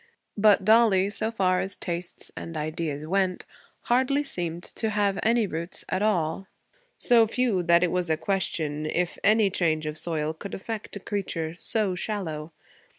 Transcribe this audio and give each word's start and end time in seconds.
But 0.35 0.65
Dollie, 0.65 1.11
so 1.11 1.29
far 1.29 1.59
as 1.59 1.75
tastes 1.75 2.31
and 2.35 2.57
ideas 2.57 3.05
went, 3.05 3.45
hardly 3.81 4.23
seemed 4.23 4.63
to 4.63 4.89
have 4.89 5.19
any 5.21 5.45
roots 5.45 5.85
at 5.89 6.01
all; 6.01 6.47
so 6.97 7.27
few 7.27 7.61
that 7.61 7.83
it 7.83 7.91
was 7.91 8.09
a 8.09 8.17
question 8.17 8.87
if 8.87 9.19
any 9.23 9.51
change 9.51 9.85
of 9.85 9.99
soil 9.99 10.33
could 10.33 10.55
affect 10.55 10.95
a 10.95 10.99
creature 10.99 11.53
so 11.59 11.93
shallow. 11.93 12.51